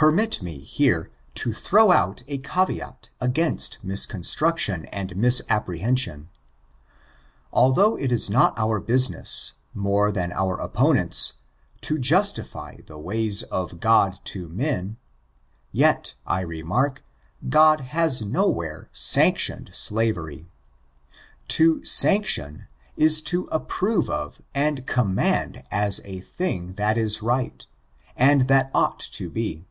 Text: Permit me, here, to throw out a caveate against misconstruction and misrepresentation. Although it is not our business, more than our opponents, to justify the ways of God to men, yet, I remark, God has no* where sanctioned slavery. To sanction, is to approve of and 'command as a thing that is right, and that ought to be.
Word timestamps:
Permit 0.00 0.40
me, 0.42 0.58
here, 0.60 1.10
to 1.34 1.52
throw 1.52 1.90
out 1.90 2.22
a 2.28 2.38
caveate 2.38 3.10
against 3.20 3.78
misconstruction 3.82 4.84
and 4.92 5.16
misrepresentation. 5.16 6.28
Although 7.52 7.96
it 7.96 8.12
is 8.12 8.30
not 8.30 8.56
our 8.56 8.78
business, 8.78 9.54
more 9.74 10.12
than 10.12 10.30
our 10.32 10.56
opponents, 10.60 11.38
to 11.80 11.98
justify 11.98 12.76
the 12.86 12.96
ways 13.00 13.42
of 13.42 13.80
God 13.80 14.20
to 14.26 14.48
men, 14.48 14.98
yet, 15.72 16.14
I 16.24 16.42
remark, 16.42 17.02
God 17.48 17.80
has 17.80 18.22
no* 18.22 18.48
where 18.48 18.88
sanctioned 18.92 19.70
slavery. 19.72 20.46
To 21.48 21.84
sanction, 21.84 22.68
is 22.96 23.20
to 23.22 23.46
approve 23.50 24.08
of 24.08 24.40
and 24.54 24.86
'command 24.86 25.64
as 25.72 26.00
a 26.04 26.20
thing 26.20 26.74
that 26.74 26.96
is 26.96 27.20
right, 27.20 27.66
and 28.16 28.46
that 28.46 28.70
ought 28.72 29.00
to 29.00 29.28
be. 29.28 29.64